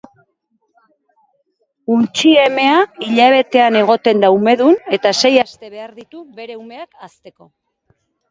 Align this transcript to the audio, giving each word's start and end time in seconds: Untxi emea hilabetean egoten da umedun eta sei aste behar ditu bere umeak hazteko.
Untxi 1.95 2.31
emea 2.45 2.79
hilabetean 3.03 3.77
egoten 3.83 4.25
da 4.25 4.31
umedun 4.37 4.81
eta 4.99 5.11
sei 5.23 5.33
aste 5.45 5.71
behar 5.77 5.95
ditu 5.99 6.23
bere 6.41 6.57
umeak 6.65 6.99
hazteko. 7.09 7.47